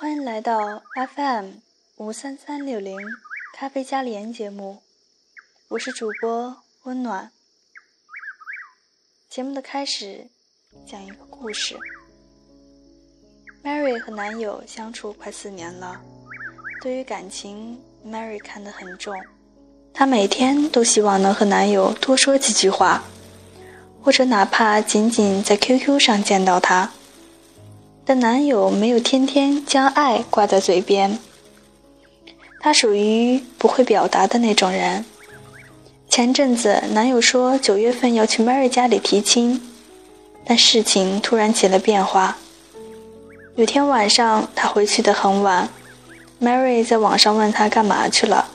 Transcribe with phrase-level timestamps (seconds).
[0.00, 0.80] 欢迎来到
[1.16, 1.54] FM
[1.96, 2.96] 五三三六零
[3.52, 4.80] 咖啡加连节目，
[5.70, 7.32] 我是主播温暖。
[9.28, 10.28] 节目的开始，
[10.86, 11.76] 讲一个故事。
[13.64, 16.00] Mary 和男友相处快四年了，
[16.80, 19.12] 对于感情，Mary 看得很重。
[19.92, 23.02] 她每天都希望能和男友多说几句话，
[24.00, 26.92] 或者哪怕仅仅在 QQ 上见到他。
[28.08, 31.18] 但男友没有天天将爱挂在嘴边，
[32.58, 35.04] 他属于不会表达的那种人。
[36.08, 39.60] 前阵子，男友说九月份要去 Mary 家里提亲，
[40.46, 42.38] 但事情突然起了变化。
[43.56, 45.68] 有天晚上，他回去的很晚
[46.40, 48.48] ，Mary 在网上问他干嘛去了，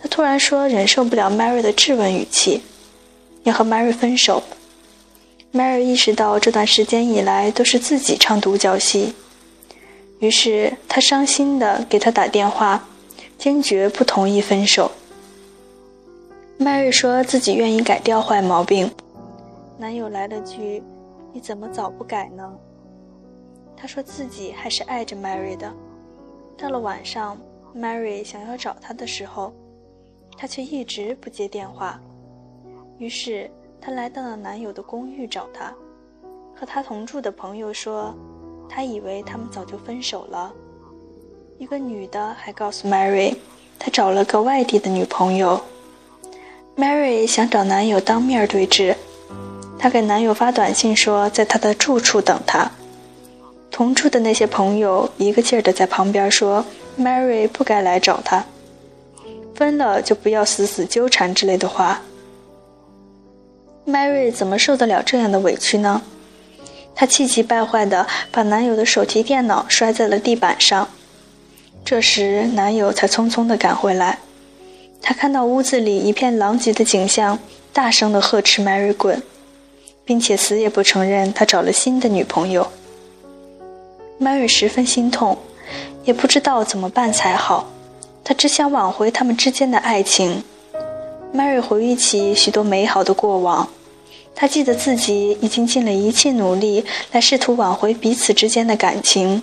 [0.00, 2.62] 他突然说忍受不了 Mary 的质问语气，
[3.42, 4.40] 要和 Mary 分手。
[5.52, 9.12] Mary 意识到这段时间以来都是自己唱独角戏，
[10.20, 12.86] 于是她伤心的给他打电话，
[13.36, 14.92] 坚决不同意分手。
[16.60, 18.88] Mary 说自己愿意改掉坏毛病，
[19.76, 20.80] 男友来了句
[21.34, 22.48] ：“你怎么早不改呢？”
[23.76, 25.72] 他说自己还是爱着 Mary 的。
[26.56, 27.36] 到了晚上
[27.74, 29.52] ，Mary 想要找他的时候，
[30.38, 32.00] 他却一直不接电话，
[32.98, 33.50] 于是。
[33.80, 35.72] 她来到了男友的公寓找他，
[36.54, 38.14] 和他同住的朋友说，
[38.68, 40.52] 他以为他们早就分手了。
[41.58, 43.34] 一个女的还告诉 Mary，
[43.78, 45.60] 她找了个外地的女朋友。
[46.76, 48.94] Mary 想找男友当面对质，
[49.78, 52.70] 她给男友发短信说在他的住处等他。
[53.70, 56.64] 同住的那些朋友一个劲儿的在旁边说
[56.98, 58.44] ，Mary 不该来找他，
[59.54, 62.02] 分了就不要死死纠缠之类的话。
[63.86, 66.02] Mary 怎么受得了这样的委屈呢？
[66.94, 70.88] 她气急败坏地把男友的手提电脑摔在了地板上。
[71.84, 74.18] 这时，男友才匆匆地赶回来。
[75.02, 77.38] 他看到屋子里一片狼藉的景象，
[77.72, 79.22] 大声地呵斥 Mary 滚，
[80.04, 82.70] 并且死也不承认他找了新的女朋友。
[84.20, 85.38] Mary 十分心痛，
[86.04, 87.70] 也不知道怎么办才好。
[88.22, 90.44] 她只想挽回他们之间的爱情。
[91.32, 93.68] Mary 回忆起许多美好的过往。
[94.34, 99.42] 她记得自己已经尽了一切努力来试图挽回彼此之间的感情。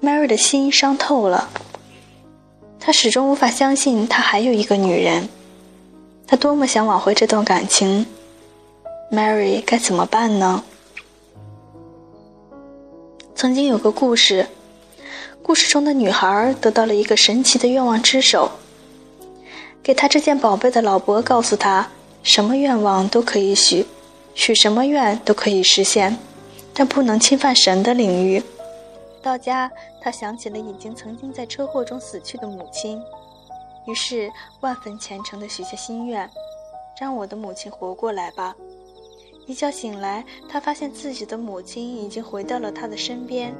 [0.00, 1.48] Mary 的心伤透了，
[2.80, 5.28] 她始终无法相信他还有一个女人。
[6.26, 8.06] 她多么想挽回这段感情
[9.10, 10.64] ，Mary 该怎么办呢？
[13.34, 14.46] 曾经有个故事，
[15.42, 18.50] 故事中的女孩得到了一个神奇的愿望之手，
[19.82, 21.88] 给他这件宝贝的老伯告诉他。
[22.22, 23.84] 什么愿望都可以许，
[24.32, 26.16] 许什么愿都可以实现，
[26.72, 28.40] 但不能侵犯神的领域。
[29.20, 29.68] 到家，
[30.00, 33.02] 他想起了已经曾经在车祸中死去的母亲，
[33.88, 36.30] 于是万分虔诚地许下心愿：
[37.00, 38.54] 让我的母亲活过来吧。
[39.48, 43.52] 一觉醒来，他发现自己的母亲已经回到了他的身边，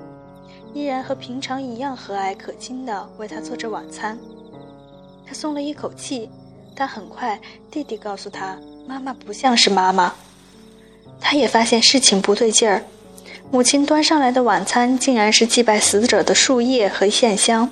[0.73, 4.17] 依然和平常一样和蔼可亲地为他做着晚餐。
[5.33, 6.29] 他松了一口气。
[6.75, 10.13] 但很快，弟弟告诉他，妈妈不像是妈妈。
[11.23, 12.85] 他也发现事情不对劲儿，
[13.51, 17.71] 母亲端上来的晚餐竟然是祭拜死者的树叶和线香，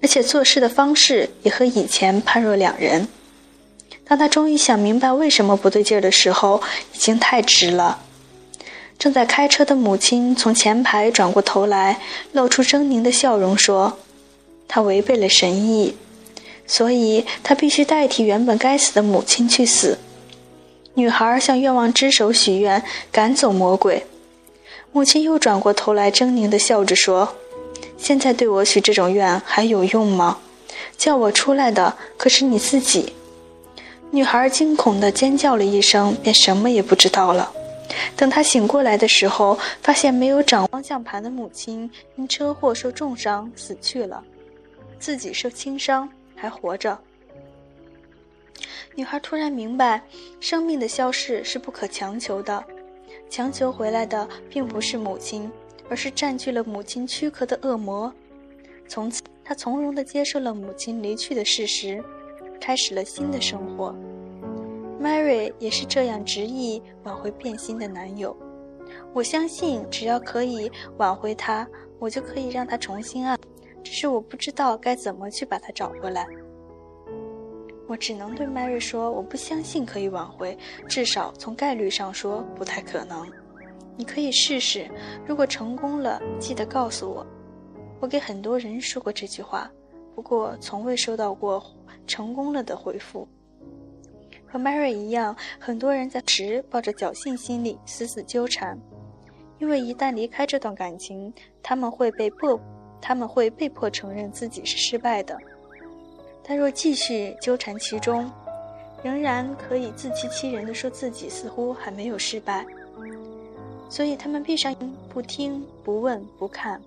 [0.00, 3.08] 而且做事的方式也和以前判若两人。
[4.04, 6.62] 当他终于想明白为什么不对劲儿的时候，
[6.94, 7.98] 已经太迟了。
[8.96, 12.00] 正在开车的母亲从前排转过头来，
[12.30, 13.98] 露出狰狞的笑容，说
[14.68, 15.96] ：“他违背了神意。”
[16.68, 19.98] 所以他必须代替原本该死的母亲去死。
[20.94, 22.80] 女孩向愿望之手许愿，
[23.10, 24.04] 赶走魔鬼。
[24.92, 27.36] 母亲又转过头来，狰狞地笑着说
[27.96, 30.38] ：“现在对我许这种愿还有用吗？
[30.96, 33.12] 叫我出来的可是你自己。”
[34.10, 37.50] 女孩惊恐地尖叫了一声，便什么也不知道了。
[38.16, 44.22] 等她醒过来的时候，发现没有掌方向盘的母亲因车祸受重伤死去了，
[44.98, 46.08] 自己受轻伤。
[46.38, 46.98] 还活着。
[48.94, 50.02] 女孩突然明白，
[50.40, 52.64] 生命的消逝是不可强求的，
[53.28, 55.50] 强求回来的并不是母亲，
[55.88, 58.12] 而是占据了母亲躯壳的恶魔。
[58.88, 62.02] 从此，她从容地接受了母亲离去的事实，
[62.60, 63.94] 开始了新的生活。
[65.00, 68.36] Mary 也是这样执意挽回变心的男友。
[69.12, 71.68] 我相信，只要可以挽回他，
[72.00, 73.36] 我就可以让他重新爱。
[73.88, 76.26] 只是我不知道该怎么去把他找回来。
[77.86, 80.54] 我只能对 Mary 说，我不相信可以挽回，
[80.86, 83.26] 至少从概率上说不太可能。
[83.96, 84.90] 你可以试试，
[85.26, 87.26] 如果成功了，记得告诉我。
[87.98, 89.70] 我给很多人说过这句话，
[90.14, 91.64] 不过从未收到过
[92.06, 93.26] 成功了的回复。
[94.46, 98.78] 和 Mary 一样，很多人在时抱着侥幸心理死死纠缠，
[99.58, 101.32] 因为一旦离开这段感情，
[101.62, 102.60] 他们会被迫，
[103.00, 105.38] 他们会被迫承认自己是失败的。
[106.42, 108.30] 但若继续纠缠其中，
[109.02, 112.64] 仍然可以自欺欺人的说自己似乎还没有失败。
[113.88, 116.80] 所以他们闭上眼，不听、不问、不看，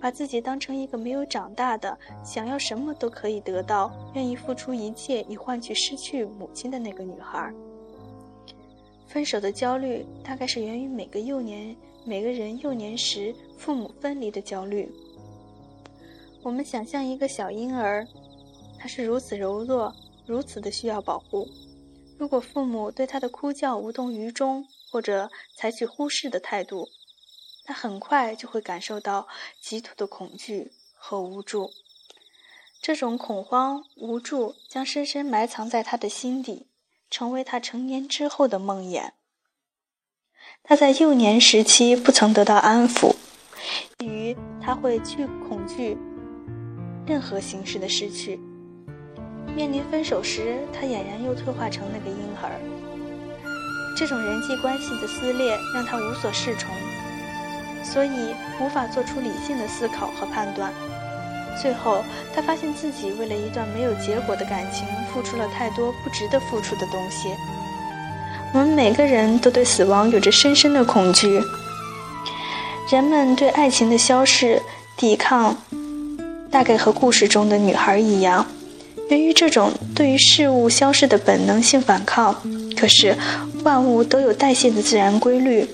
[0.00, 7.52] 把自己当成一个没有长大的、想要什么都可以得到、愿意付出一切以换取失去母亲的那个女孩。
[9.08, 11.74] 分手的焦虑大概是源于每个幼年、
[12.04, 14.88] 每个人幼年时父母分离的焦虑。
[16.46, 18.06] 我们想象一个小婴儿，
[18.78, 19.92] 他是如此柔弱，
[20.26, 21.48] 如此的需要保护。
[22.20, 26.86] 如果父母对他的哭叫无动于衷，或者采取忽视的态度，
[27.64, 29.26] 他很快就会感受到
[29.60, 31.72] 极度的恐惧和无助。
[32.80, 36.68] 这种恐慌、无助将深深埋藏在他的心底，
[37.10, 39.10] 成为他成年之后的梦魇。
[40.62, 43.16] 他在幼年时期不曾得到安抚，
[44.04, 45.98] 于他会惧恐惧
[47.06, 48.40] 任何形式的失去。
[49.54, 52.50] 面临分手时，他俨然又退化成那个婴儿。
[53.96, 56.68] 这种人际关系的撕裂让他无所适从，
[57.82, 60.70] 所以无法做出理性的思考和判断。
[61.62, 62.04] 最后，
[62.34, 67.30] 他发现自己为了一段没有结果的感情，付出了太多不值得付出的东西。
[68.52, 71.40] 我们每个人都对死亡有着深深的恐惧，
[72.90, 74.60] 人们对爱情的消逝
[74.98, 75.56] 抵抗，
[76.56, 78.46] 大概和故事中的女孩一样，
[79.10, 82.34] 源于这种对于事物消逝的本能性反抗。
[82.74, 83.14] 可是。
[83.62, 85.68] 万物都有代谢的自然规律，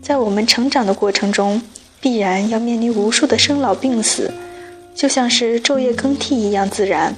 [0.00, 1.60] 在我们成长的过程中，
[2.00, 4.32] 必然要面临无数的生老病死，
[4.94, 7.14] 就像是昼夜更替一样自然。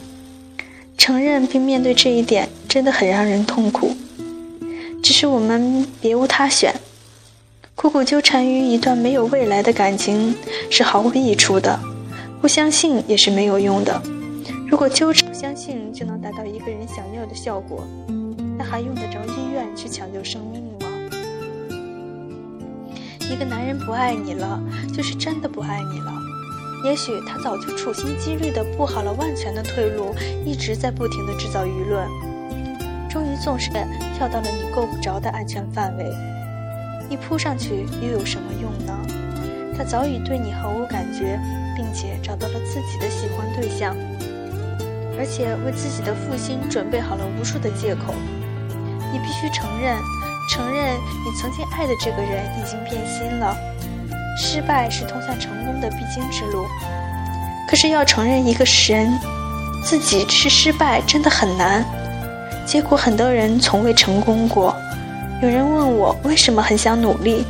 [0.99, 3.95] 承认并面对这一点，真的很让人痛苦。
[5.01, 6.75] 只是我们别无他选，
[7.77, 10.35] 苦苦纠缠于一段没有未来的感情
[10.71, 11.79] 是毫无益处的，
[12.41, 14.01] 不相信也是没有用的。
[14.69, 17.85] 如果纠缠不相信就能达到一个人想要的效果。
[18.57, 20.87] 那还用得着医院去抢救生命吗？
[23.21, 24.63] 一个男人不爱你了，
[24.95, 26.13] 就是真的不爱你了。
[26.85, 30.15] 也许他早就处心积虑地布好了万全的退路，
[30.45, 32.07] 一直在不停地制造舆论，
[33.09, 33.73] 终于纵身
[34.15, 36.05] 跳到了你够不着的安全范围。
[37.09, 38.95] 你扑上去又有什么用呢？
[39.75, 41.41] 他早已对你毫无感觉，
[41.81, 43.97] 并且找到了自己的喜欢对象，
[45.19, 48.13] 而且为自己的负心准备好了无数的借口。
[49.11, 49.97] 你必须承认，
[50.51, 53.57] 承认你曾经爱的这个人已经变心了。
[54.37, 56.67] 失败是通向成功的必经之路，
[57.67, 59.19] 可是要承认一个人
[59.83, 61.83] 自己是失败真的很难。
[62.67, 64.77] 结果很多人从未成功过。
[65.41, 67.43] 有人问我为什么很想努力，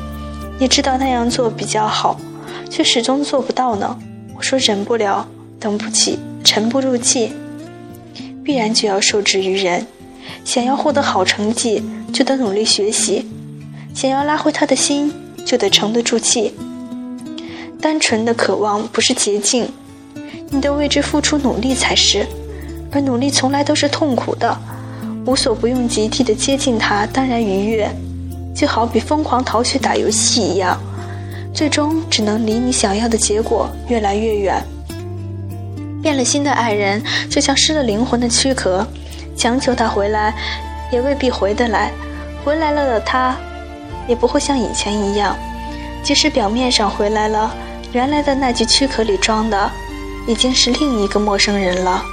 [0.60, 2.16] 也知道那样做比较好，
[2.70, 3.98] 却始终做不到呢？
[4.40, 5.26] 说忍不了，
[5.58, 7.32] 等不起，沉不住气，
[8.44, 9.86] 必然就要受制于人。
[10.44, 11.82] 想要获得好成绩，
[12.12, 13.24] 就得努力学习；
[13.94, 15.12] 想要拉回他的心，
[15.44, 16.54] 就得沉得住气。
[17.80, 19.68] 单纯的渴望不是捷径，
[20.50, 22.26] 你得为之付出努力才是。
[22.92, 24.58] 而努力从来都是痛苦的，
[25.24, 27.90] 无所不用其极的接近他，当然愉悦。
[28.54, 30.78] 就好比疯狂逃学打游戏一样，
[31.52, 34.64] 最终只能离你想要的结果越来越远。
[36.02, 38.86] 变了心的爱人，就像失了灵魂的躯壳。
[39.36, 40.34] 强求他回来，
[40.92, 41.90] 也未必回得来；
[42.44, 43.34] 回来了的他，
[44.06, 45.34] 也不会像以前一样。
[46.02, 47.54] 即使表面上回来了，
[47.92, 49.70] 原来的那具躯壳里装的，
[50.26, 52.04] 已经是另一个陌生人了。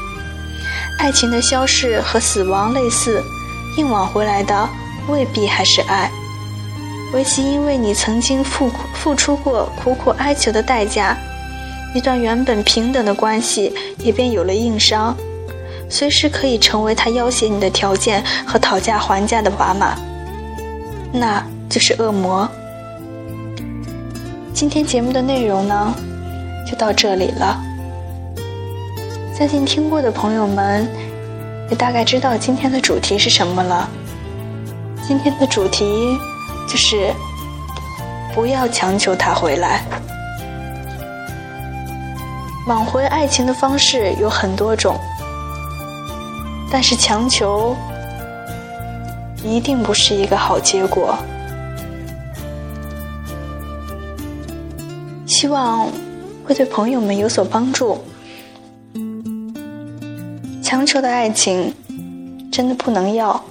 [1.00, 3.22] 爱情的消逝和死亡类似，
[3.78, 4.70] 硬往回来的
[5.10, 6.10] 未必还是爱。
[7.14, 11.18] 唯其因为你曾经付付出过苦苦哀求的代价，
[11.96, 15.16] 一段原本平等的关系也便有了硬伤。
[15.90, 19.98] 随时可以成为他要挟你的条件和讨价还价的砝码，
[21.14, 22.46] 那就是恶魔。
[24.54, 25.96] 今天节目的内容呢，
[26.70, 27.58] 就到这里了。
[29.34, 30.86] 相信听过的朋友们，
[31.70, 33.88] 也大概知道今天的主题是什么了。
[35.08, 35.86] 今天的主题
[36.68, 37.14] 就是
[38.36, 39.84] 不要强求他回来。
[42.68, 45.00] 挽回爱情的方式有很多种。
[46.70, 47.76] 但是强求
[49.44, 51.18] 一定不是一个好结果。
[55.26, 55.88] 希望
[56.46, 57.98] 会对朋友们有所帮助。
[60.62, 61.74] 强求的爱情
[62.52, 63.42] 真的不能要。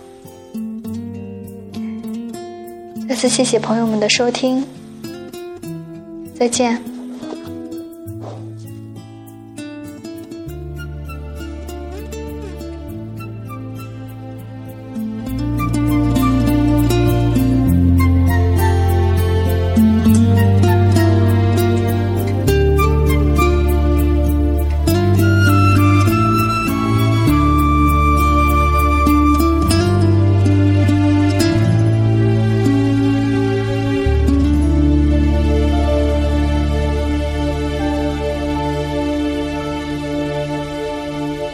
[3.09, 4.65] 再次谢谢朋友们的收听，
[6.35, 6.96] 再见。